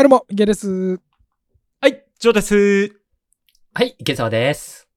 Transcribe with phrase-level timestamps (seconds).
[0.00, 0.98] はい、どうも、ゲです。
[1.78, 2.96] はい、ジョーです。
[3.74, 4.88] はい、池澤です。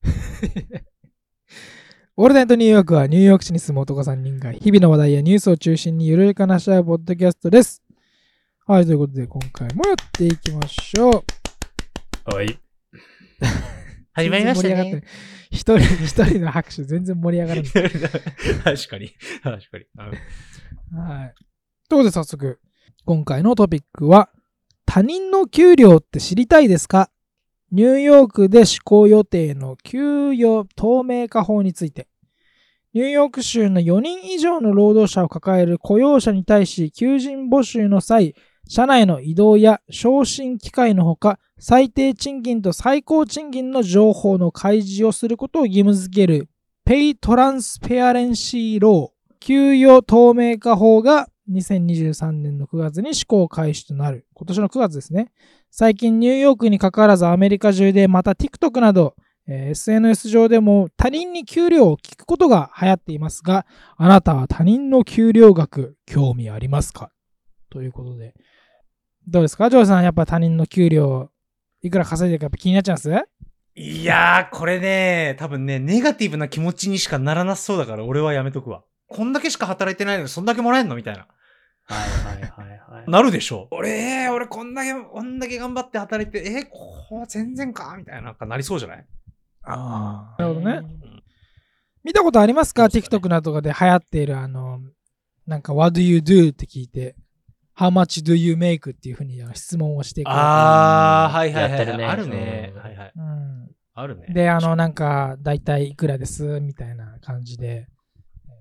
[2.16, 7.82] オールナイトニューヨークはニューヨーク市に住む男3人が日々の話題やニュースを中心にゆるい話し合うポッドキャストです。
[8.66, 11.22] はい、ということで今回もやっていきましょ
[12.30, 12.34] う。
[12.34, 12.58] はい。
[14.14, 15.04] 始まりましたね。
[15.50, 17.68] 一人、一人の拍手全然盛り上がらない。
[18.64, 19.14] 確かに。
[19.42, 19.84] 確かに。
[20.94, 21.34] うんはい。
[21.90, 22.58] ということで早速、
[23.04, 24.30] 今回のトピックは、
[24.90, 27.10] 他人の給料って知りたいですか？
[27.70, 32.08] ニューヨークで施行予定の給与透明化法について。
[32.94, 38.34] ニューヨーク州の4人以上の労働者を抱える雇用者に対し、求人募集の際、
[38.66, 46.48] 社内の移動や昇進機会のほか、最低賃金と最高賃金の情報の開示をすることを義務付ける、
[46.86, 54.26] Pay Transparency Law、給与透明化法が2023年の9月に施行開始となる。
[54.34, 55.32] 今年の9月ですね。
[55.70, 59.14] 最近ニューヨークに関わらずアメリカ中でまた TikTok など、
[59.46, 63.64] えー SNS 上でも他人に給料を聞くことが流行っていますが、
[63.96, 67.10] あなたは他人の給料額興味ありますか？
[67.70, 68.34] ということで。
[69.26, 69.70] どうですか？
[69.70, 71.30] ジョーさん、やっぱ他人の給料
[71.82, 73.10] いくら稼いでるか気になっちゃうんです？
[73.74, 78.82] いやー、これね、多分ね、ネガティブな気持ちにしかならなそうだから、俺はやめとくわ。
[79.08, 80.96] こんだけしか働いてないのに、そんだけもらえんの？
[80.96, 81.26] みたいな。
[81.88, 83.10] はいはいはいはい。
[83.10, 83.74] なるでしょう。
[83.76, 83.90] 俺、
[84.24, 89.06] えー、俺こんだけ、こんだけ頑張って働いて、えー、こう、全然かみたいな、なんかなりそうじゃない？
[89.64, 90.80] あなるほどね。
[90.82, 90.98] うん
[92.04, 92.84] 見たことありますか？
[92.84, 94.80] ね ?TikTok などとかで流行っているあの、
[95.46, 96.52] なんか What do you do?
[96.52, 97.16] って聞いて
[97.76, 98.92] How much do you make?
[98.92, 100.28] っていうふうにあの質問をしていく。
[100.30, 101.98] あー、はいはいはい。
[101.98, 102.72] ねあるね。
[102.74, 103.12] うんはいはい。
[103.14, 104.26] うんあるね。
[104.32, 106.60] で、あの、なんか、だいたいいくらです？
[106.60, 107.97] みたいな感じで、えー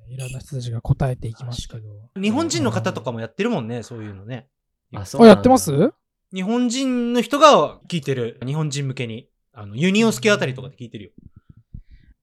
[0.10, 1.82] いろんな人たちが答えていきますけど。
[2.22, 4.48] 日本人の方とかもやってるもんね、そういうのね。
[4.94, 5.92] あ、あ、やってます？
[6.34, 8.40] 日本人の人が聞いてる。
[8.46, 9.30] 日本人向けに。
[9.54, 11.12] あの、ユニオンスケあたりとかで聞いてるよ。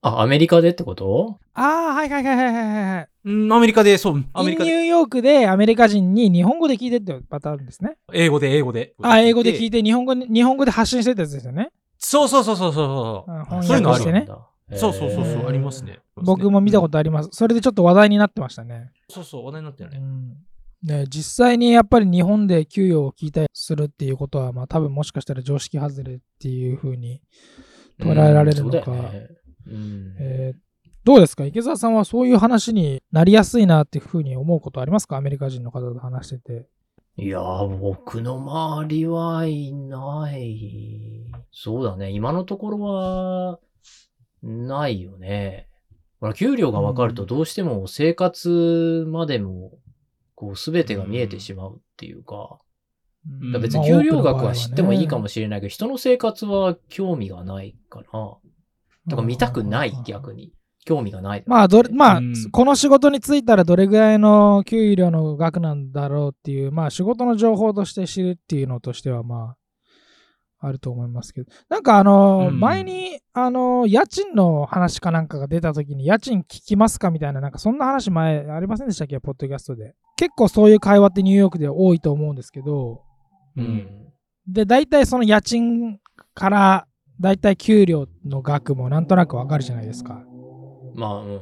[0.02, 1.40] あ、アメリカでってこと？
[1.54, 3.08] ああ、はいはいはいはいはいはい。
[3.24, 4.70] うん、アメリカで、そう、アメリカで。
[4.70, 7.96] ニューヨークでアメリカ人に日本語で聞いてってパターンですね。
[8.12, 8.94] 英語で、英語で。
[9.02, 9.64] あ、英語で聞て。
[9.64, 11.70] いて日本語に、日本語で発信してたやつですよね。
[11.98, 13.62] そうそうそうそうそううんそう。
[13.64, 14.12] そういうのあるよ。
[14.12, 14.28] ね
[14.72, 16.00] そうそうそうそう、ありますね。
[16.16, 17.28] 僕も見たことあります。
[17.32, 18.90] それでちょっと話題になってましたね。
[19.10, 19.98] そうそう、話題になってるね。
[19.98, 20.36] うん
[20.82, 27.22] ね、実際にやっぱり日本で給与を聞いたりするっていうことは、まあ多分もしかしたら常識外れっていうふうに、
[27.98, 29.28] 捉えられるのかうんね
[29.66, 30.58] うんえー
[31.04, 31.44] どうですか？
[31.44, 35.18] 池澤さんはそういう話になりやすいなっていうふうに思うことありますか？
[35.18, 36.66] アメリカ人の方と話してて。
[37.18, 41.30] いやー、僕の周りはいない。
[41.52, 42.10] そうだね。
[42.10, 43.58] 今のところは、
[44.44, 45.68] ないよね。
[46.20, 49.72] ほら、給料が分かるとどうしても生活までも、
[50.34, 52.58] こう、すべてが見えてしまうっていうか、
[53.26, 58.06] うんだから別まあに給料額は知ってもいいかもししれないけど、人の生活は興味がないから、
[59.08, 60.52] とか見たくない、逆に。
[60.84, 61.44] 興味がない。
[61.46, 69.56] まあ、どれ、まあ、うんこの仕事に就いたらどれぐらいの給料の額なんだろうっていう、まあ、仕事の情報として知るっていうのとしては、まあ、
[70.66, 71.50] あると思いますけど。
[71.68, 79.20] なんか、あの、うん前に、あの、家賃の話かなんかが出た時に、家賃聞きますかみたいな、なんか、そんな話前ありませんでしたっけ？
[79.20, 79.94] ポッドキャストで。
[80.16, 83.02] 結構そういう会話ってニューヨークで多いと思うんですけど、
[83.56, 83.88] ううんん。
[84.46, 85.98] で、大体その家賃
[86.34, 86.86] から、
[87.20, 90.22] 大体給料の額もなんとなくわかるじゃないですか。
[90.94, 91.40] まあ、うん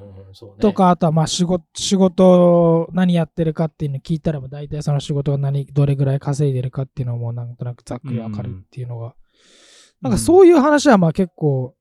[0.54, 0.60] ね。
[0.60, 9.14] とか、あとはまあ仕事、仕事何やってるかっていうの聞いたら、大体その仕事が何、どれぐらい稼いでるかっていうのもなんとなくざっくりわかるっていうのが、
[10.00, 11.74] なんかそういう話はまあ結構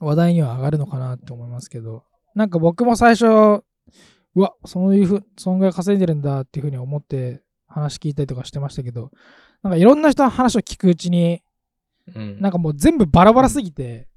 [0.00, 2.04] 話題には上がるのかなって思いますけど、
[2.34, 9.10] なんか僕も最初、うわ、そういうふう、そんぐらい稼いでるんだっていうふうに思って話聞いたりとかしてましたけど、
[9.62, 11.42] なんかいろんな人の話を聞くうちに、
[12.14, 14.08] うん、なんかもう全部バラバラすぎて、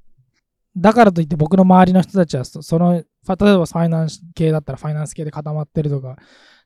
[0.78, 6.18] だからといって僕の周りの人たちはそ、その、例えばファイナンス系だったらファイナンス系で固まってるとか、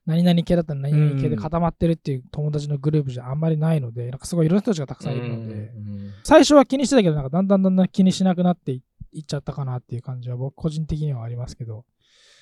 [0.05, 11.85] 何々系だったら何々系で固まってるっていう友達のグループじゃあんまりないので、なんかすごいいろんな人たちがたくさんいるので、うん最初は気にしてたけど、なんかだんだんだんだん気にしなくなっていいっちゃったかなっていう感じは僕個人的にはありますけど。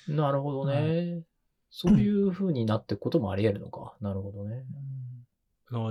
[0.08, 1.22] なるほどね。
[1.70, 3.94] そういう風になっていくこともあり得るのか。
[4.00, 4.54] なるほどね。
[4.54, 5.19] あの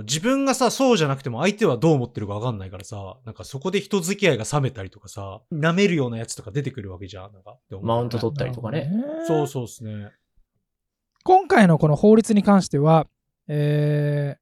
[0.04, 7.32] 自分がさ、そうじゃなくても相手はどう思ってるかわかんないからさ、なんかそこで人付き合いが冷めたりとかさ、舐めるようなやつとか出てくるわけじゃん。
[7.32, 8.90] なんかマウント取ったりとかね。
[9.26, 10.10] そうそうですね。
[11.24, 13.06] 今回のこの法律に関しては、
[13.48, 14.40] えー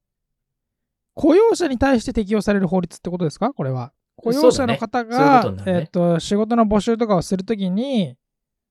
[1.20, 3.52] 雇用者に対して適用される法律ってことですか？
[3.52, 3.93] これは。
[4.14, 8.14] 雇用者の方が、ねそういうねえっと、仕事の募集とかをするときに、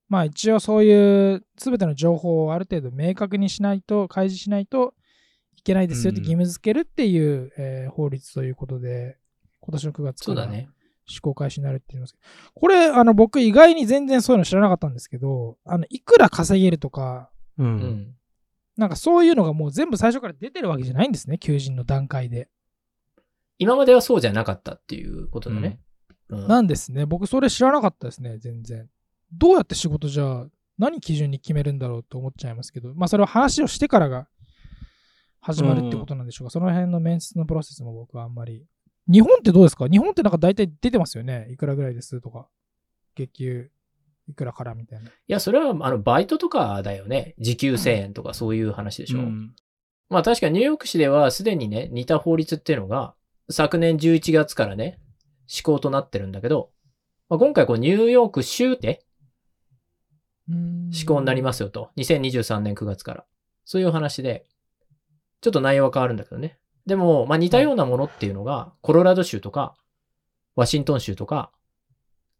[0.08, 4.97] まあ一応そういう全ての情報をある程度明確にしないと、開示しないとい
[5.68, 9.16] けないですよってうん義務付けるっていう、えー法律ということで、
[9.60, 10.48] 今年の9月から。
[11.10, 12.24] 施行開始になるって言いますけど、
[12.54, 17.64] これ、あの、僕意外に全然そういうの知らなかったんですけど、あの、いくら稼げるとか、う。
[17.64, 18.14] うんん。
[18.76, 22.48] なんかそういうのがもう全部最初から出てるわけじゃないんですね、求人の段階で。
[23.58, 25.80] 今まではそうじゃなかったっていうことだね。
[26.28, 27.06] うんなんですね。
[27.06, 28.86] 僕それ知らなかったですね、全然。
[29.32, 34.28] どうやって仕事じゃあ、何基準に決めるんだろうと思っちゃいますけど、まあそれは話をしてからが
[35.40, 36.50] 始まるってことなんでしょうか。
[36.50, 38.64] その辺の面接のプロセスも僕はあんまり。
[39.10, 39.86] 日本ってどうですか？
[39.88, 41.48] 日本ってなんか大体出てますよね？
[41.50, 42.48] いくらぐらいですとか。
[43.14, 43.70] 月給
[44.28, 45.08] いくらからみたいな。
[45.08, 47.34] いや、それは、あの、バイトとかだよね。
[47.38, 49.20] 時給1000円とかそういう話でしょ。
[49.20, 49.54] うん
[50.10, 53.14] まあ確かにニューヨーク市ではすでにね、似た法律っていうのが、
[53.50, 54.98] 昨年11月からね、
[55.46, 56.70] 施行となってるんだけど、
[57.28, 59.04] まあ、今回こうニューヨーク州で
[60.92, 61.90] 施行になりますよと。
[61.98, 63.24] 2023年9月から。
[63.66, 64.46] そういう話で、
[65.40, 66.58] ちょっと内容は変わるんだけどね。
[66.86, 69.74] でも、まあ似たようなものっていうのが、コロラド州とか、
[70.56, 71.52] ワシントン州とか、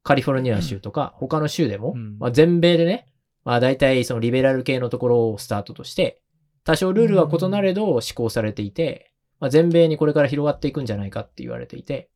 [0.03, 2.19] カリフォルニア州とか、他の州でも、うん。
[2.19, 3.06] まあ全米でね、
[3.45, 6.23] まあ大体そのリベラル系のところをスタートとして、
[6.65, 12.11] 多少ルールは異なれど施行されていて、まあ全米にこれから広がっていくんじゃないかって言われていて、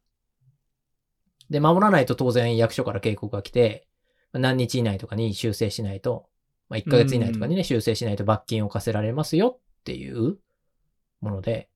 [1.51, 3.87] で、守らないと当然役所から警告が来て、
[4.33, 6.27] まあ何日以内とかに修正しないと、
[6.71, 10.39] まあ1ヶ月以内とかにね、修正しないと罰金を課せられますよっていう
[11.23, 11.71] もので、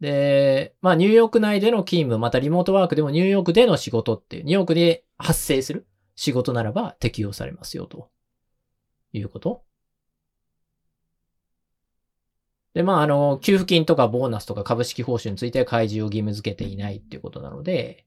[0.00, 5.86] で、まあニューヨーク内での勤務、またリモートワークでもニューヨークでの仕事っていう、ニューヨークで発生する
[6.16, 8.10] 仕事ならば適用されますよと
[9.12, 9.64] いうこと。
[12.74, 18.04] で、まあ、あの、給付金とかボーナスとか株式報酬については開示を義務付けていないっていうことなので、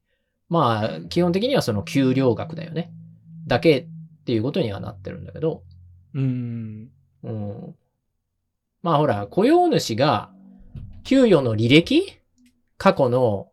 [0.50, 2.92] まあ、基本的にはその給料額だよね。
[3.48, 3.88] だけっ
[4.25, 5.64] ていうことにはなってるんだけど、
[6.14, 6.24] うん。
[6.24, 6.90] うん。
[8.82, 10.32] まあほら、雇用主が
[11.04, 12.20] 給与の履歴？
[12.78, 13.52] 過去の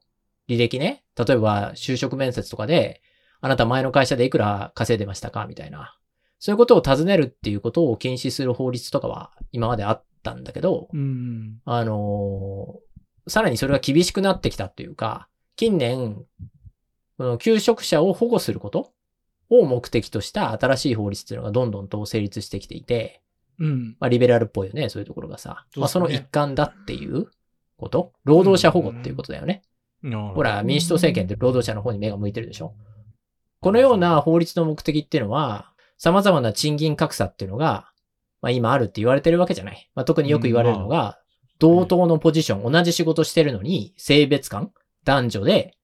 [0.48, 1.04] 履歴ね。
[1.16, 3.00] 例えば就職面接とかで、
[3.40, 5.46] あなた前の会社でいくら稼いでましたか？
[5.46, 5.96] みたいな。
[6.38, 11.60] そういうことを尋ねるっていうことを禁止する法律とかは今まであったんだけど、うん。
[11.64, 12.84] あのー
[13.26, 16.26] さらにそれが厳しくなってきたっていうか、近年、
[17.16, 18.92] この求職者を保護すること
[19.48, 23.22] を目的とした新しい法律っていうのがどんどんと成立してきていて、
[23.58, 23.96] うん。
[24.00, 25.66] まあ、リベラルっぽいよね、そういうところがさ。
[25.76, 25.80] ね。
[25.80, 27.26] まあ、その一環だっていう
[27.76, 28.12] こと？
[28.24, 29.62] 労働者保護っていうことだよね。
[30.02, 32.74] ほほら、民主党政権って労働者の方に目が向いてるでしょ？
[33.60, 37.88] このような法律の目的っていうのは、様々な賃金格差っていうのが、
[38.42, 39.90] まあ今あるって言われてるわけじゃない。
[39.94, 41.18] まあ特によく言われるのが、
[41.58, 44.72] 同等のポジション、同じ仕事してるのに、性別感、
[45.04, 45.76] 男女で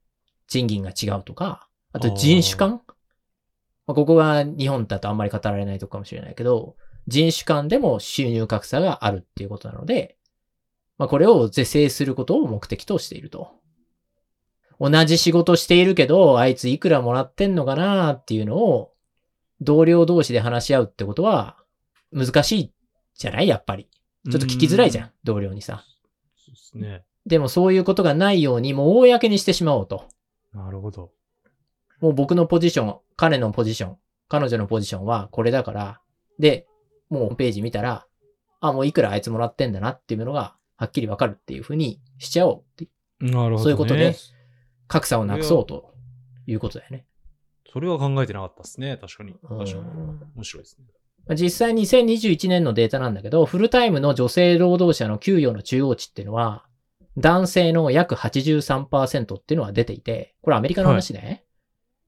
[0.48, 2.82] 賃金が違うとか、あと人種間
[3.86, 6.76] まあここが日本だとあんまり語られないとこかもしれないけど、
[7.06, 10.16] 人種間でも収入格差があるっていうことなので、
[10.98, 13.52] まあこれを是正することを目的としていると。
[14.78, 18.94] 同じ仕事しているけど、あいついくらもらってんのかなっていうのを、
[19.60, 21.58] 同僚同士で話し合うってことは、
[22.12, 22.72] 難しい
[23.14, 23.48] じゃない？
[23.48, 23.88] やっぱり。
[24.30, 25.84] ちょっと聞きづらいじゃん、同僚にさ。
[26.36, 27.02] そうですね。
[27.26, 30.08] でもそういうことがないように、もう公にしてしまおうと。
[30.54, 31.10] なるほど。
[32.00, 33.96] もう僕のポジション、彼のポジション、
[34.28, 36.00] 彼女のポジションはこれだから、
[36.38, 36.66] で、
[37.10, 38.06] もうホームページ見たら、
[38.60, 42.88] あ、もういくらあいつもらってんだなっていうのが、はっきりわかるっていうふうにしちゃおうって。
[43.20, 43.58] なるほど、ね。
[43.58, 44.14] そういうことで
[44.88, 45.92] 格差をなくそうと
[46.46, 47.04] いうことだよね。
[47.72, 48.96] それは考えてなかったですね。
[48.96, 49.34] 確かに。
[49.42, 49.72] 確かに。
[49.72, 50.86] うん面白いですね。
[51.36, 56.64] 実際2021年のデータなんだけど、フルタイムの女性労働者の給与の中央値っていうのは、
[57.16, 61.44] 男性の約83%っていうのは出ていて、これアメリカの話ね。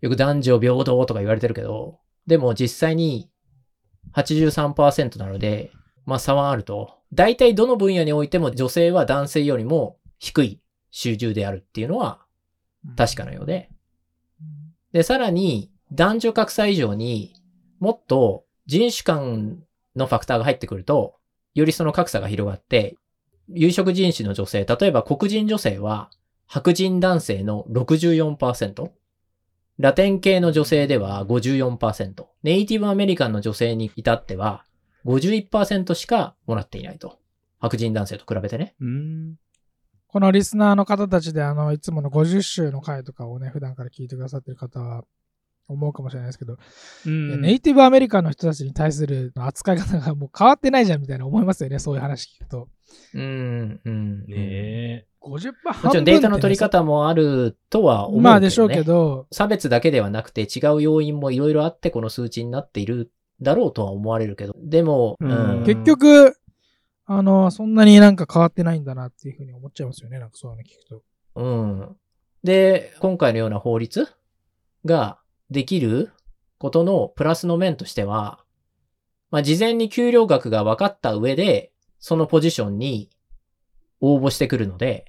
[0.00, 3.28] よく男女平等とか言われてるけど、でも実際に
[4.14, 5.72] 83%なので、
[6.04, 6.98] まあ差はあると。
[7.12, 12.20] 大体どの分野においても女性は男性よりも低い収入であるっていうのは
[12.96, 13.70] 確かなようで。
[14.92, 17.34] で、さらに男女格差以上に
[17.80, 19.58] もっと人種間
[19.96, 21.16] のファクターが入ってくると、
[21.54, 22.96] よりその格差が広がって、
[23.48, 26.10] 有色人種の女性、例えば黒人女性は
[26.46, 28.90] 白人男性の64%、
[29.78, 34.64] ラテン系の女性では54%、ネイティブアメリカンの女性に至っては
[35.06, 37.18] 51%しかもらっていないと。
[37.60, 38.74] 白人男性と比べてね。
[38.80, 39.36] うん。
[40.08, 45.04] このリスナーの方たちで、あの、いつもの50週の回とかをね、普段から聞いてくださってる方は
[45.72, 46.56] 思うかもしれないですけど、
[47.06, 52.68] うんネイティブアメリカンの人たちに対する扱い方がもう変わってないじゃんみたいな思いますよね、そういう話聞くと。
[53.14, 54.18] うーん、うん。
[54.26, 55.06] ねえ。
[55.22, 58.24] 50%もちろんデータの取り方もあるとは思うけど、ね。
[58.24, 63.10] まあでしょうけど、差別だけではなくて違う要因もいろいろあってこの数値になっている
[63.40, 66.36] だろうとは思われるけど、でも、うん結局、
[67.04, 70.18] あの、そんなになんか変わってないんだなっていうふうに思っちゃいますよね。
[70.18, 71.02] なんかそういうの聞くと。
[71.34, 71.96] うん。
[72.44, 74.08] で、今回のような法律
[74.84, 75.18] が
[75.52, 76.12] できる
[76.58, 78.44] ことのプラスの面としては、
[79.30, 83.10] まあ、事前に給料額が分かった上で、そのポジションに
[84.00, 85.06] 応募してくるので、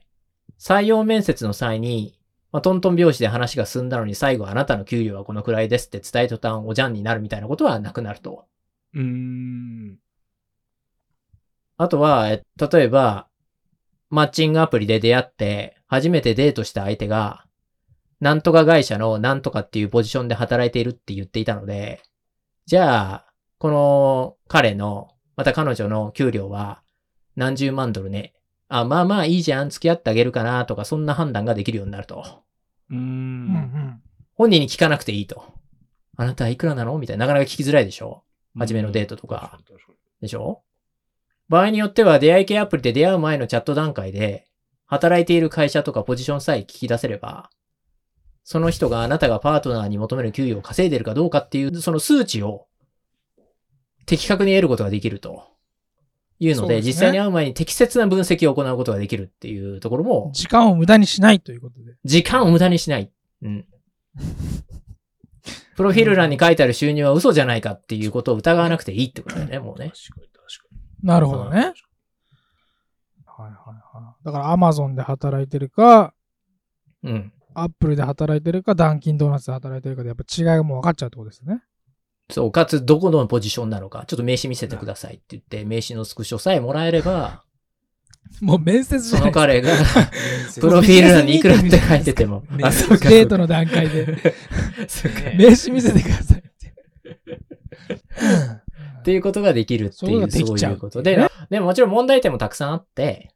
[0.60, 2.18] 採用面接の際に、
[2.52, 8.46] まあ、トントン拍子で話が進んだのに最後あなたの給料はこのくらいですって伝え途端おじゃんになるみたいなことはなくなると。
[8.94, 9.98] うーん。
[11.78, 13.28] あとは、え例えば、
[14.10, 17.46] マッチングアプリで出会って、初めてデートした相手が、
[18.24, 22.02] なんとか会社のなんとかっていうポジションで働いているって言っていたので、
[22.66, 23.26] じゃあ、
[23.58, 26.82] この彼の、また彼女の給料は
[27.36, 28.34] 何十万ドルね。
[28.70, 32.44] あ、まあまあいいじゃん、付き合ってあげるかなとか、そんな判断ができるようになると。
[32.90, 34.02] うんん
[34.36, 35.44] 本人に聞かなくていいと。
[36.16, 38.24] あなたいくらなのみたいな、なかなか聞きづらいでしょ
[38.58, 39.60] 初めのデートとか
[40.22, 40.64] でしょ
[41.50, 44.46] 場合によっては出会い系アプリで出会う前のチャット段階で、
[44.86, 47.50] 働いている会社とかポジションさえ聞き出せれば、
[48.44, 52.68] その人があなたがパートナーに求める給与を稼いでるかどうかっていう、その数値を
[54.06, 55.48] 的確に得ることができると
[56.40, 61.96] いうので、ですね実際に会う前に適切な分析を行うことができるっていうところも、時間を無駄にしないということで。
[62.04, 63.12] 時間を無駄にしない。
[63.42, 63.66] うん。
[65.76, 69.92] プロフィール欄に書いてある収入は嘘じゃないかっていうことを疑わなくていいってことだよね、もうね。
[69.92, 71.08] 確かに確かに。
[71.08, 71.74] なるほどね。
[73.26, 74.26] はいはいはい。
[74.26, 76.14] だからアマゾンで働いてるか、
[77.04, 77.34] うん。
[77.56, 81.64] アップルで働いてるか、ダンキンドーナツで働いてるかでやっぱ違いがもう分かっちゃうってことですね。
[82.30, 87.44] そう、かつどこのポジションなのか、ちょっと名刺見せてくださいって言って、名刺のスクショさえもらえれば、
[88.42, 89.72] もう面接じそゃないの彼が、
[90.56, 93.10] ププロフィール欄にいくらって書いてても、あ、そうか。
[93.10, 94.06] デートの段階で。
[95.38, 96.74] 名刺見せてくださいって。
[99.00, 103.32] っていうことができるっていう、そういうことで、ねでももちろん問題点もたくさんあって、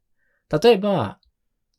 [0.64, 1.20] 例えば、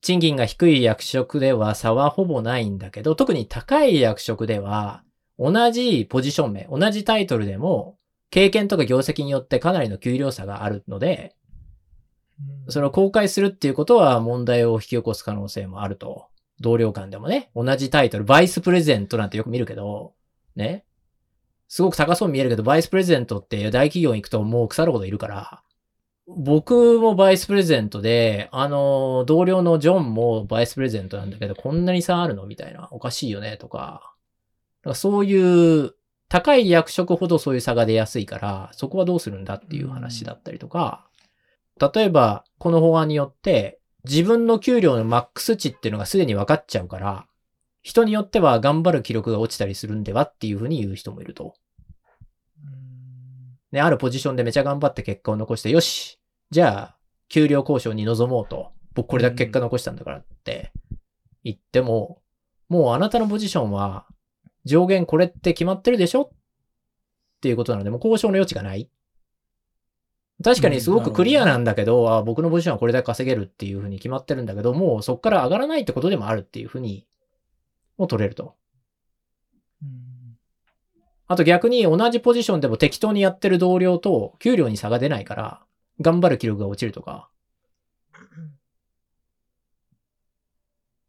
[0.00, 5.02] 賃金が低い役職では差はほぼないんだけど、特に高い役職では、
[5.38, 7.98] 同じポジション名、同じタイトルでも、
[8.30, 11.34] 経験とか業績によってかなりの給料差があるので、
[12.68, 16.28] それを公開するっていうことは問題を引き起こす可能性もあると。
[16.60, 20.14] 同僚間でもね、同じタイトル、バイスプレゼントなんてよく見るけど、
[20.56, 20.84] ね。
[21.68, 25.62] すごく高そうに見えるけど、バイスプレゼントって大企業に行くともう腐るほどいるから、
[26.36, 32.88] 僕もバイスプレゼントで、あの、同僚のジョンもバイスプレゼントなんだけど、こんなに差あるのみたいな。
[32.90, 34.14] おかしいよね、とか。
[34.82, 35.94] だからそういう、
[36.28, 41.08] 高い役職ほどそういう差が出やすいから、そこはどうするんだっていう話だったりとか、
[41.80, 47.26] 例えば、この法案によって、自分の給料のマックス値っていうのがすでに分かっちゃうから、
[47.82, 51.54] 人によっては頑張る記録が落ちたりするんではっていうふうに言う人もいると。
[53.72, 56.17] ね、あるポジションでめちゃ頑張って結果を残して、よし
[56.50, 56.96] じゃあ、
[57.28, 58.72] 給料交渉に臨もうと。
[58.94, 60.72] 僕これだけ結果残したんだからって
[61.44, 62.20] 言っても、
[62.68, 64.06] もうあなたのポジションは
[64.64, 66.30] 上限これって決まってるでしょっ
[67.40, 68.90] ていうことなので、もう交渉の余地がない。
[70.42, 77.06] 確かにすごくクリアなんだけど、あ僕のポジションはこれだけ稼げるっていうふうに決まってるんだけど、もうそこから上がらないってことでもあるっていうふうに、
[77.98, 78.54] もう取れると。
[81.26, 85.62] あと逆に同じポジションでも適当にやってる同僚と給料に差が出ないから、
[86.00, 87.30] 頑張る記録が落ちるとか。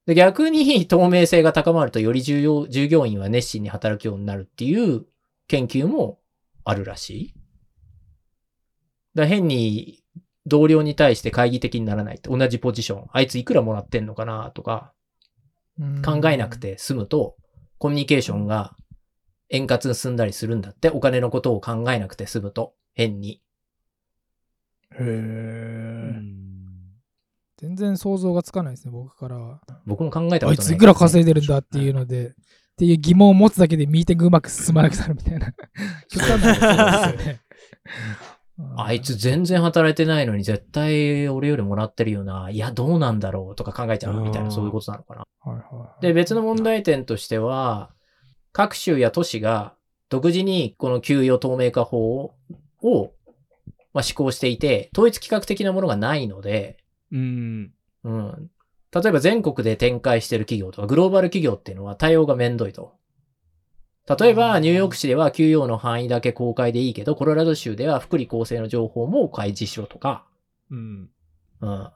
[0.06, 5.06] で逆に透明性が高まるとより従業従業員は熱心に働くようになるっていう
[5.48, 6.20] 研究も
[6.64, 7.34] あるらしい。
[9.16, 10.04] だ変に
[10.46, 12.36] 同僚に対して懐疑的にならないと。
[12.36, 13.08] 同じポジション。
[13.12, 14.94] あいついくらもらってんのかなとか
[16.04, 17.36] 考えなくて済むと、
[17.78, 18.76] コミュニケーションが
[19.50, 20.90] 円滑に進んだりするんだって。
[20.90, 22.74] お金のことを考えなくて済むと。
[22.94, 23.42] 変に。
[25.00, 26.40] へえ。
[27.58, 29.62] 全然想像がつかないですね、僕からは。
[29.86, 32.34] 僕も考えたことない、あいついくら稼いでるんだっていうので、っ
[32.80, 35.54] ていう疑問を持つだけでミーティングうまく進まなくなるみたいな。
[36.10, 37.42] 極端なですよね。
[38.78, 42.50] あいつ全然働いてないのに絶対俺よりもらってるよな。
[42.50, 45.24] いや、どうなんだろうとか考えちゃうみたいな、そういうことなのかな。
[45.42, 47.92] はいはいで、別の問題点としては、
[48.52, 49.76] 各州や都市が
[50.10, 52.34] 独自にこの給与透明化法
[52.82, 53.14] を、
[54.00, 56.78] まあ、施行していて、統一規格的なものがないので、
[57.12, 57.74] うん。
[58.06, 58.50] うん。
[58.94, 62.94] 例えば全国で展開している企業とか、グローバル企業っていうのは対応がめんどいと。
[64.08, 70.26] 例えば、ニューヨーク市では給与の範囲だけ公開でいいけど、コロラド州では福利厚生の情報も開示しろとか、
[70.72, 71.10] うん。
[71.60, 71.90] うん。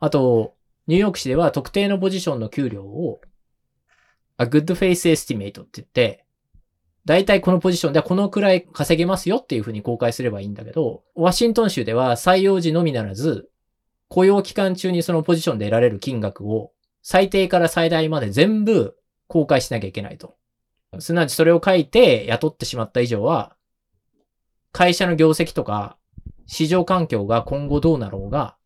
[0.00, 0.54] あと、
[0.86, 3.20] ニューヨーク市では特定のポジションの給料を、
[4.38, 6.24] a good face estimate って言って、
[7.04, 13.48] 大体このポジションではこのくらい稼げますよっていうふうに公開すればいいんだけど、ワシントン州では採用時のみならず、
[14.08, 20.36] 雇用期間中にそのポジションで得られる金額を最低から最大まで全部公開しなきゃいけないと。
[20.98, 23.54] すなわちそれを書いて雇ってしまった以上は、
[24.72, 25.96] 会社の業績とか
[26.46, 28.56] 市場環境が今後どうなろうが、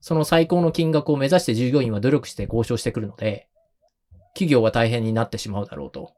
[0.00, 3.48] その最高の金額を目指して従業員は努力して交渉してくるので、
[4.34, 6.14] 企業は大変になってしまうだろうと。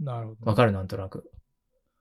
[0.00, 0.46] なるほど。
[0.46, 1.30] わかるなんとなく。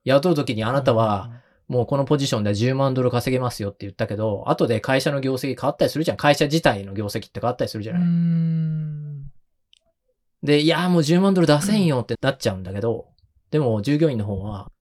[0.03, 1.31] 雇う時にあなたは、
[1.67, 6.17] もうこのポジションで10万ドル稼げますよって言ったけど、後で会社の業績変わったりするじゃん。
[6.17, 8.03] 会社自体の業績って変わったりするじゃない。
[8.03, 9.29] ん。
[10.43, 13.07] で、いやーもう10万ドル出せんよってなっちゃうんだけど、
[13.51, 14.71] でも従業員の方は、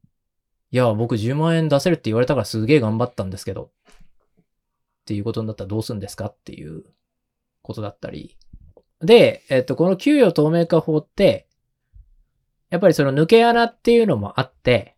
[0.70, 3.70] いや、僕10万円出せるって言われたからすげえ頑張ったんですけど、
[4.37, 6.85] っていうことになったらどうするんですかっていう
[7.62, 8.37] ことだったり。
[9.00, 11.49] で、えっと、この給与透明化法って、
[12.70, 14.96] やっぱりその抜け穴っていうのもあって、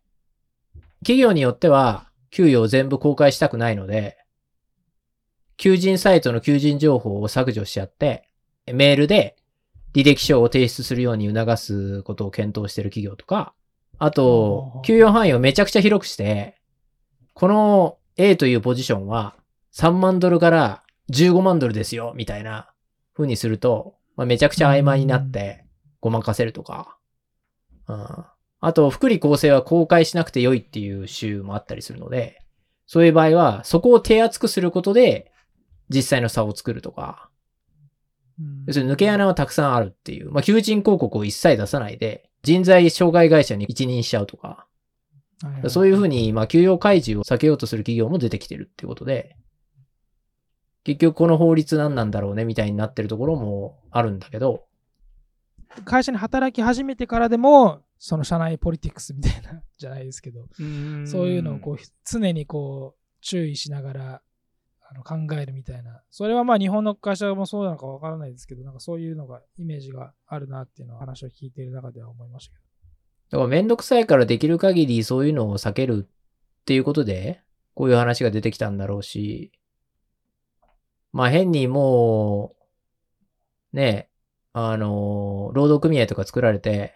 [0.99, 4.17] 企業によっては給与を全部公開したくないので、
[5.57, 8.29] 求人サイトの求人情報を削除しちゃって、
[8.65, 9.35] メールで
[9.93, 13.53] 履歴書を提出するように促すことを検討している企業とか、
[13.97, 16.55] あと給与範囲をめちゃくちゃ広くして、
[17.33, 19.35] この A というポジションは
[19.73, 22.71] 3万ドルから15万ドルですよ、みたいな
[23.15, 25.65] 風にすると、まあ、めちゃくちゃ曖昧になって
[26.01, 26.98] ごまかせるとか。
[27.89, 28.25] うん、
[28.61, 32.41] あと、福利厚生は公開しなくて良いっていう州もあったりするので、
[32.85, 35.31] そういう場合は、そこを手厚くすることで、
[35.89, 37.29] 実際の差を作るとか、
[38.39, 38.63] うん。
[38.67, 40.31] 要するに抜け穴はたくさんあるっていう。
[40.31, 44.67] まあ、求人広告を一切出さないで、人材障害会社に一任しちゃうとか、
[45.67, 49.35] そういうふうに、まあ、給与開示を避けようとする企業も出てきてるっていうことで、
[50.83, 54.65] 結局この法律何なんだろうねみたいになってるところもあるんだけど、
[55.85, 60.47] 会社に働き始めてからでも、その社内ポリティクスみたいな、 じゃないですけど、
[61.05, 64.21] そういうのをこう常にこう注意しながら
[64.81, 66.01] あの考えるみたいな。
[66.09, 72.59] それはまあ日本の会社もそうなのかわからないですけど、なんかそういうのが、イメージがあるなっていうのを話を聞いている中では思いましたけ
[73.29, 77.41] だからめんどくさいからできる限りそういうのを避けるっていうことで、
[77.75, 79.51] こういう話が出てきたんだろうし、
[81.11, 82.55] まあ変にも
[83.73, 84.08] う、ね、
[84.53, 86.93] あの、労働組合とか作られて、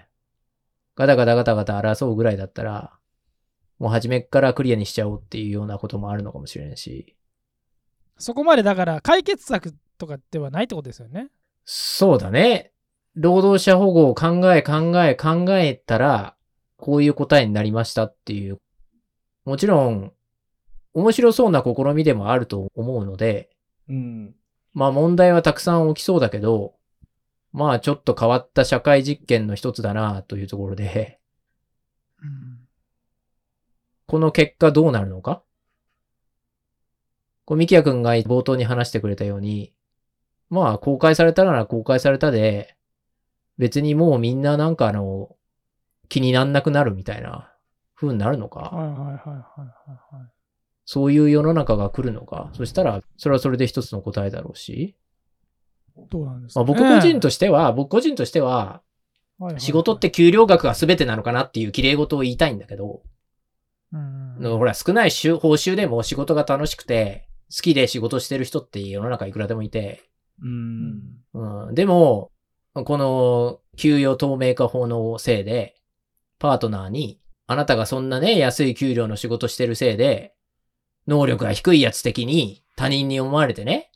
[0.95, 2.93] ガタガタガタガタ争うぐらいだったら、
[3.79, 7.15] もう初めっからクリアにしちゃおうっていうようなこともあるのかもしれないし、
[8.15, 11.29] ど、そこまでだから解決策とかではないってことですよね？
[11.65, 12.71] そうだね。
[13.15, 16.35] 労働者保護を考え考え考えたら、
[16.77, 18.59] こういう答えになりましたっていう。
[19.45, 20.11] もちろん、
[20.93, 23.49] 面白そうな試みでもあると思うので、
[23.89, 24.35] うん。
[24.73, 26.75] まあ問題はたくさん起きそうだけど、
[27.53, 31.19] まあちょっと変わった社会実験の一つだなというところで、
[34.07, 35.43] この結果どうなるのか？
[37.45, 39.73] こう、ミキヤくんが冒頭に話してくれたように、
[40.49, 42.75] まあ公開されたなら公開されたで、
[43.57, 45.35] 別にもうみんななんかあの、
[46.09, 47.53] 気になんなくなるみたいな
[47.95, 49.35] 風になるのか、はいはいはいはいは
[50.15, 50.31] いはい。
[50.85, 54.95] そういう世の中が来るのか、そしたらそれはそれで一つの答えだろうし、
[56.09, 58.81] どうなんですか、まあ、ね、僕個人としては、僕個人としては、
[59.57, 63.01] 仕事って給料額が全てなのかなっていう綺麗事を言いたいんだけど、
[63.91, 70.01] うんうんほら、少ない収報酬でも仕事が楽しくて、好きで仕事してる人って世の中いくらでもいて、
[70.41, 71.67] うん。
[71.67, 72.31] うん、でも、
[72.73, 75.75] この給与透明化法のせいで、
[76.39, 80.33] パートナーに、あなたがそんなね、安い給料の仕事してるせいで、
[81.07, 83.91] 能力が低いやつ的に他人に思われてね、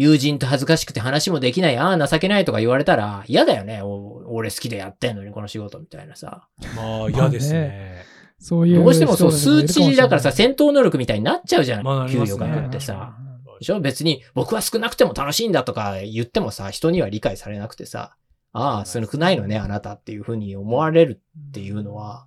[0.00, 3.82] 友人と恥ずかしくて話もできない、ああ、情けないとか言われたら嫌だよね。
[3.82, 6.48] お俺好きでやってんのに、この仕事みたいなさ。
[6.74, 8.04] まあ、嫌ですね。
[8.38, 11.80] そういうどうしてもそう、数値だからさ、戦闘能力みたいになっちゃうじゃん。
[11.80, 13.14] 給まあなりますね与額ってさ。
[13.24, 13.80] うんでしょ？
[13.80, 18.16] 別に僕は少なくても楽しいんだとか言ってもさ、人には理解されなくてさ、
[18.54, 22.26] ああ、少ないのね、あなたっていうふうに思われるっていうのは、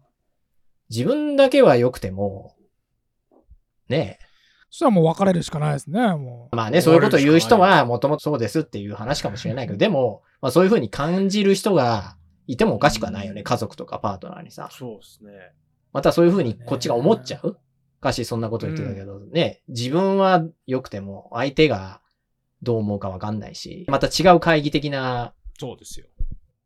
[0.91, 2.55] 自分だけは良くても、
[3.89, 4.19] ね
[4.73, 6.55] そしたらもう別れるしかないですね、もえ。
[6.55, 14.69] まあね、そういうことを言う人はもともとそうですっていう話かもしれないけど、でも、まあそういうふうに感じる人がいてもおかしくはないよね、家族とかパートナーにさ。
[14.71, 15.31] そうですね。
[15.91, 17.55] またそういうふうにこっちが思っちゃう？
[18.01, 22.01] 歌詞そんなこと言ってたけど、ね、自分は良くても相手が
[22.63, 26.07] どう思うかわかんないし、また違う会議的なそうですよ。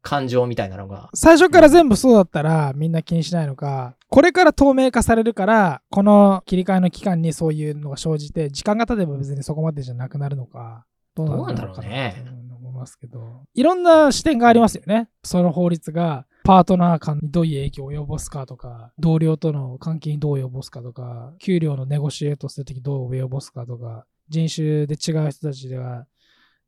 [0.07, 1.17] 感情みたいなのが、う。
[1.17, 15.09] 最初から全部そうだったらみんな気にしないのか、これから透明化されるから、この切り替えの期間にそういうのが生じて、時間が経てば別にそこまでじゃなくなるのか、どうなんだろうねと思いますけど、いろんな視点がありますよね。
[15.25, 26.05] その法律がパートナー間にどういう影響を及ぼすかとか、同僚との関係にどう及ぼすかとか、給料のネゴシエートするときどう及ぼすかとか、人種で違う人たちでは、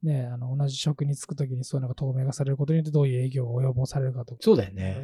[0.02, 4.40] ね、あの同じ職に就くときにそういうのが透明化されることによってどういう影響が及ぼされるかとか。
[4.42, 5.04] そうだよね。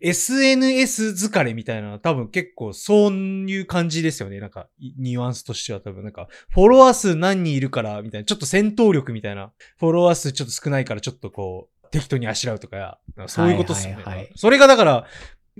[0.00, 4.40] SNS 疲れみたいなのは多分結構そういう感じですよね。
[4.40, 13.96] なんか、いニュアンスとしては多分なんか、フォロワー数何人いるから、みたいな、ちょっと戦闘力みたいな、フォロワー数ちょっと少ないからちょっとこう、適当にあしらうとかそういうことっすよね。
[13.96, 15.06] はいはいはいそれがだから、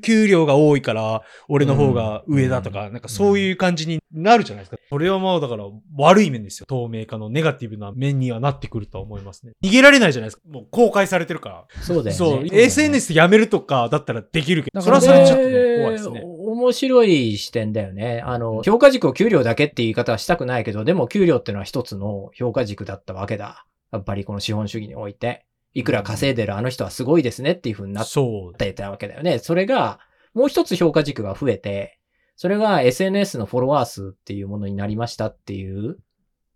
[0.01, 4.83] 給料が多いから、俺の方が上だとか、なんかそういう感じになるじゃないですか。
[4.89, 5.65] それはまあだから
[5.97, 6.67] 悪い面ですよ。
[6.67, 9.53] 透明化のネガティブな面にはなってくるとは思いますね。
[9.63, 10.43] 逃げられないじゃないですか。
[10.51, 11.65] もう公開されてるから。
[11.83, 12.13] そうだよね。
[12.13, 16.23] そう、SNS やめるとかだったらできるけど、それはそれでちょっとね、怖いですね。
[16.25, 18.23] お面白い視点だよね。
[18.25, 23.67] あの、評価軸を給料だけって言い方はしたくないけど、でも給料ってのは一つの評価軸だったわけだ。
[23.93, 25.47] やっぱりこの資本主義において。
[25.75, 28.57] いくら稼いでるあの人はすごいですねっていう風になっそう。
[28.57, 29.39] てたわけだよね。
[29.39, 30.01] それが、
[30.35, 31.99] もう一つ評価軸が増えて、
[32.37, 35.99] それが SNS のフォロワー数っていうものになりましたっていう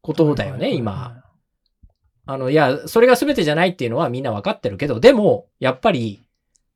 [0.01, 1.23] ことだよね、今。。
[2.27, 6.25] あの、いや、それが全てじゃないっていうのはみんなわかってるけど、でも、やっぱり、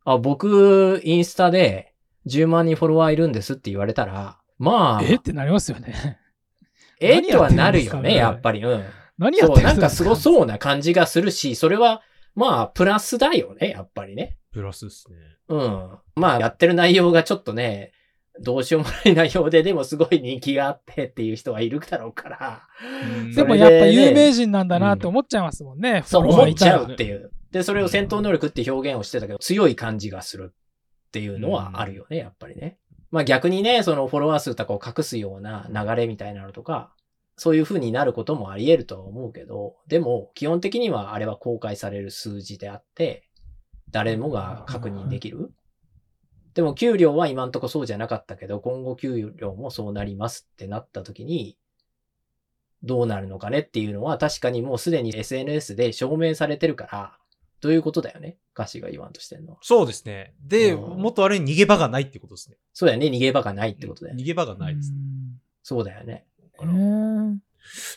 [0.05, 1.95] あ、僕、インスタで
[2.27, 5.15] 10万人フォロワーいるんですって言われたら、まあ、え？
[5.15, 6.19] ってなりますよね。
[7.01, 7.23] え？
[7.23, 8.63] とはなるよね、やっぱり。
[8.63, 8.71] うん。
[8.71, 8.85] そう、
[9.19, 10.17] 何やってるなんかすごう。
[10.17, 12.03] そうな感じがするし、それは、
[12.35, 14.37] まあ、プラスだよね、やっぱりね。
[14.53, 15.17] プラスですね。
[15.49, 15.99] うん。
[16.17, 17.93] まあ、やってる内容がちょっとね、
[18.41, 22.63] どうしようもない内容で、でもすごい人気があってっていう人はいるだろうから、
[23.35, 26.03] でもそれやっぱ有名人なんだなって思っちゃいますもんね。
[26.07, 27.33] そうフォロワーいたら思っちゃうっていう。
[27.51, 32.79] で、それを戦闘能力って表現をしてたけど、強い感じがするっていうのはあるよね、やっぱりね。
[33.11, 36.93] まあ逆にね、そのフォロワー数とかを隠すような流れみたいなのとか、
[37.39, 43.29] そういう風になることもあり得るとは思うけど、でも基本的にはあれは公開される数字であって、
[43.91, 45.53] 誰もが確認できる。
[46.55, 51.57] でも給料は今んとこそうじゃなかったけど、今後給料もそうなりますってなった時に、
[52.83, 57.19] どうなるのかねっていうのは確かにもうすでに SNS で証明されてるから、
[57.61, 59.59] どういうことだよね歌詞が言わんとしてんのは。
[59.63, 60.35] そうですね。
[60.45, 62.57] で、うんもっとあれに逃げ場がないってことですね。
[62.73, 63.07] そうだよね。
[63.07, 64.23] 逃げ場がないってことだよね。
[64.25, 64.97] 逃げ場がないですね。
[65.63, 66.27] そうだよね。
[66.65, 67.35] うん。
[67.37, 67.39] へ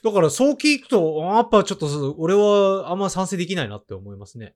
[0.03, 4.55] だからそう聞くと、やっぱちょっと俺はあんま賛成できないなって思いますね。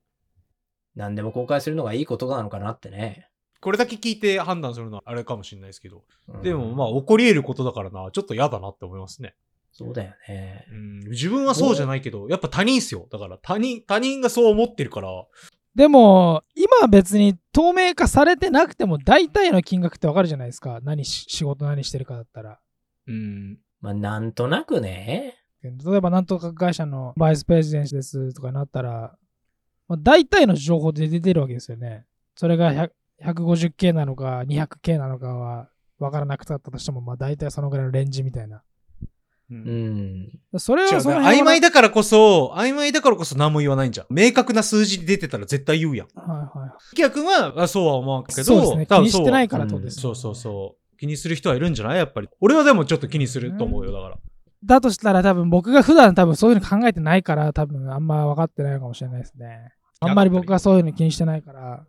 [0.95, 3.29] 何でも公開するのがいいことなのかなってね。
[3.61, 6.03] これだけ聞いて判断するのはあれかもしれないですけど。
[6.27, 9.35] うんでもまあ起こり得ることだからな、ちょっと嫌だなって思いますね。
[9.71, 10.65] そうだよね。
[10.71, 13.07] うん、自分はそうじゃないけど、やっぱ他人っすよ。
[13.11, 15.09] だから他人、他人がそう思ってるから、
[15.75, 20.79] でも、今別に透明化されてなくても大体の金額ってわかるじゃないですか。
[20.81, 22.59] 何し、仕事何してるかだったら。
[23.07, 25.35] うん、まあなんとなくね。
[25.63, 29.17] 例えばなんとか会社のバイスプレジデンシですとかなったら、
[29.87, 32.05] まあ、大体の情報で出てるわけですよね。
[32.35, 32.91] それが100
[33.23, 38.61] 150K なのか 200K なのかは分からなくなったとしても、まあ大体そのぐらいのレンジみたいな。
[39.49, 40.21] ううん
[40.53, 40.59] ん。
[40.59, 44.07] それはその曖昧だからこそ、曖昧だからこそ何も言わないんじゃん。
[44.09, 46.07] 明確な数字で出てたら絶対言うやん。
[46.15, 46.95] はいはい。
[46.95, 48.85] 逆は、あそうは思うけど、そうですね。
[48.87, 50.84] 気にしてないからとです、ねそうそうそう。
[50.97, 51.97] 気にする人はいるんじゃない？
[51.97, 52.29] やっぱり。
[52.41, 54.17] 俺はでもちょっと気にすると思うよ、だから。
[54.63, 59.71] だとしたら多分僕が普段多分そういうの考えてないから多分あんま分かってないのかもしれないですね。
[59.99, 61.85] あんまり僕がそういうの気にしてないから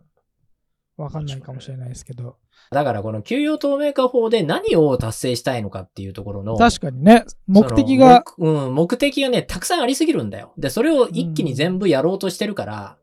[0.97, 2.37] 分かんないかもしれないですけど。
[2.71, 6.57] だからこの給与透明化法で何を達成したいのかっていうところの。
[6.57, 10.53] 確かにね、目的が、うん、目的がね、たくさんありすぎるんだよ。
[10.57, 12.97] で、それを一気に全部やろうとしてるから、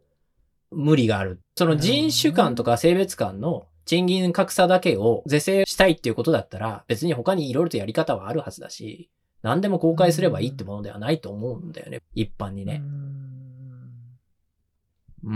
[0.71, 1.41] 無理がある。
[1.57, 9.11] その人種間とか性別間の賃金格差だけを是正したいっていうことだったら、別に他にいろいろとやり方はあるはずだし、
[9.43, 12.01] 何でも公開すればいいってものではないと思うんだよね。
[12.15, 12.83] 一般にね。
[15.23, 15.35] うー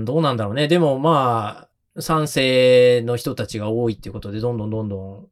[0.00, 0.68] ん、どうなんだろうね。
[0.68, 5.28] でもまあ、賛成の人たちが多いっていうことで、どんどんどんどん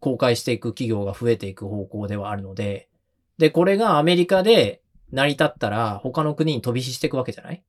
[0.00, 2.88] 公開していく企業が増えていく方向ではあるので、
[3.38, 7.62] で、これがアメリカで成り立ったら、他の国に飛び火していくわけじゃない？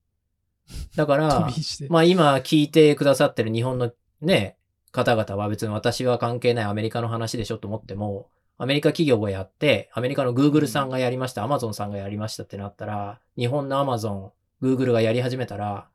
[0.95, 1.89] だか 飛ら。
[1.89, 3.91] まあ今聞いてくださってる日本の
[4.23, 4.57] ね、
[4.91, 14.31] 方々は別に私は関係ないアメリカの話でしょと思っても、アメリカ企業がやって、アメリカの Google さんがやりました、Amazon さんがやりましたってなったら、日本の Amazon、
[14.61, 15.87] Google がやり始めたら、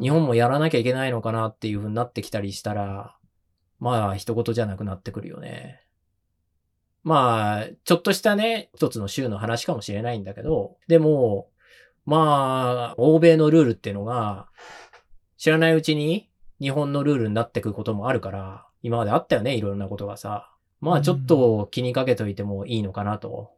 [0.00, 3.16] 日本もやらなきゃいけないのかなっていう風になってきたりしたら、
[3.78, 5.80] まあ、一言じゃなくなってくるよね。
[7.02, 11.48] まあ、ちょっとしたね、一つの州の話かもしれないんだけど、でも、
[12.06, 14.48] まあ、欧米のルールっていうのが、
[15.36, 20.50] 知らないうちに日本のルールになってくることもあるから、今まであったよね、いろんなことがさ。
[20.80, 23.52] まあ、ちょっと気にかけといてもいいのかなと。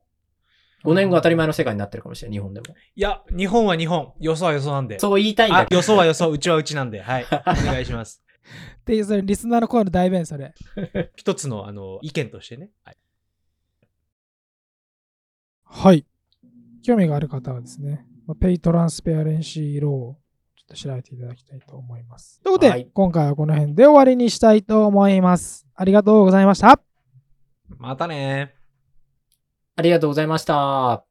[0.84, 2.66] 5年後当たり前の世界になってるかもしれない、日本でも。
[2.94, 4.12] いや、日本は日本。
[4.20, 4.98] よそはよそなんで。
[5.00, 5.76] そう言いたいんだけ、ど。
[5.76, 7.00] あよそはよそ、うちはうちなんで。
[7.00, 7.26] はい。
[7.32, 8.22] お願いします。
[8.80, 10.54] っていう、それ、リスナーの声の代弁、それ。
[11.16, 12.70] 一つの、あの、意見としてね。
[12.84, 12.96] はい。
[15.64, 16.06] はい。
[16.84, 20.25] 興味がある方はですね、まあ Pay Transparency Law
[20.66, 22.40] っと調べていただきたいと思います。
[22.42, 25.66] ということで、はい今回はこの辺で終わりにしたいと思います。
[25.74, 26.80] ありがとうございました。
[27.78, 28.54] またね
[29.76, 31.05] ありがとうございました。